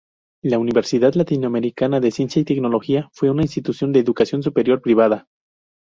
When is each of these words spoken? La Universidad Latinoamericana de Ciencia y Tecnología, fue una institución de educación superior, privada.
La 0.41 0.57
Universidad 0.57 1.13
Latinoamericana 1.13 1.99
de 1.99 2.09
Ciencia 2.09 2.39
y 2.39 2.43
Tecnología, 2.43 3.11
fue 3.13 3.29
una 3.29 3.43
institución 3.43 3.93
de 3.93 3.99
educación 3.99 4.41
superior, 4.41 4.81
privada. 4.81 5.27